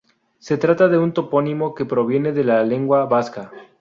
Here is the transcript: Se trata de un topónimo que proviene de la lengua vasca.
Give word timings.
Se 0.39 0.57
trata 0.57 0.87
de 0.87 0.97
un 0.97 1.13
topónimo 1.13 1.75
que 1.75 1.85
proviene 1.85 2.31
de 2.31 2.43
la 2.43 2.63
lengua 2.63 3.05
vasca. 3.05 3.51